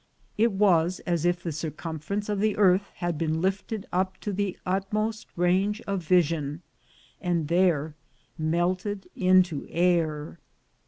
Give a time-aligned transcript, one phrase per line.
[0.35, 4.57] It was as if the circumference of the earth had been lifted up to the
[4.65, 6.63] utmost range of vision,
[7.21, 7.93] and there
[8.35, 10.39] melted into air.